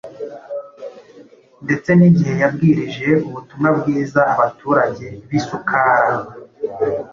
ndetse 1.65 1.89
n’igihe 1.97 2.33
yabwirije 2.41 3.09
ubutumwa 3.27 3.69
bwiza 3.77 4.21
abaturage 4.33 5.07
b’ 5.27 5.31
i 5.39 5.39
Sukara. 5.47 6.11